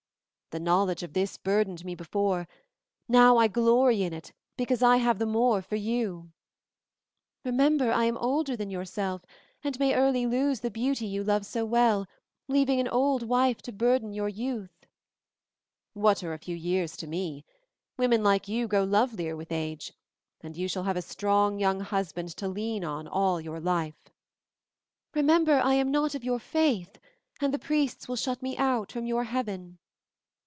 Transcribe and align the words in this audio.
"The 0.51 0.59
knowledge 0.59 1.01
of 1.01 1.13
this 1.13 1.37
burdened 1.37 1.85
me 1.85 1.95
before; 1.95 2.45
now 3.07 3.37
I 3.37 3.47
glory 3.47 4.03
in 4.03 4.11
it 4.11 4.33
because 4.57 4.83
I 4.83 4.97
have 4.97 5.17
the 5.17 5.25
more 5.25 5.61
for 5.61 5.77
you." 5.77 6.33
"Remember, 7.45 7.89
I 7.93 8.03
am 8.03 8.17
older 8.17 8.57
than 8.57 8.69
yourself, 8.69 9.21
and 9.63 9.79
may 9.79 9.95
early 9.95 10.25
lose 10.25 10.59
the 10.59 10.69
beauty 10.69 11.05
you 11.05 11.23
love 11.23 11.45
so 11.45 11.63
well, 11.63 12.05
leaving 12.49 12.81
an 12.81 12.89
old 12.89 13.23
wife 13.23 13.61
to 13.61 13.71
burden 13.71 14.11
your 14.11 14.27
youth." 14.27 14.87
"What 15.93 16.21
are 16.21 16.33
a 16.33 16.37
few 16.37 16.57
years 16.57 16.97
to 16.97 17.07
me? 17.07 17.45
Women 17.95 18.21
like 18.21 18.49
you 18.49 18.67
grow 18.67 18.83
lovelier 18.83 19.37
with 19.37 19.53
age, 19.53 19.93
and 20.41 20.57
you 20.57 20.67
shall 20.67 20.83
have 20.83 20.97
a 20.97 21.01
strong 21.01 21.59
young 21.59 21.79
husband 21.79 22.27
to 22.35 22.49
lean 22.49 22.83
on 22.83 23.07
all 23.07 23.39
your 23.39 23.61
life." 23.61 24.09
"Remember, 25.13 25.61
I 25.61 25.75
am 25.75 25.91
not 25.91 26.13
of 26.13 26.25
your 26.25 26.39
faith, 26.39 26.99
and 27.39 27.53
the 27.53 27.57
priests 27.57 28.09
will 28.09 28.17
shut 28.17 28.41
me 28.41 28.57
out 28.57 28.91
from 28.91 29.05
your 29.05 29.23
heaven." 29.23 29.77